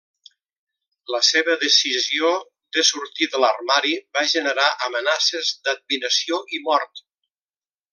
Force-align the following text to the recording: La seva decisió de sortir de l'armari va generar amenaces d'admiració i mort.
La 1.15 1.19
seva 1.27 1.57
decisió 1.63 2.31
de 2.79 2.85
sortir 2.91 3.29
de 3.35 3.43
l'armari 3.45 3.95
va 4.19 4.27
generar 4.35 4.69
amenaces 4.91 5.55
d'admiració 5.69 6.45
i 6.59 6.67
mort. 6.69 7.09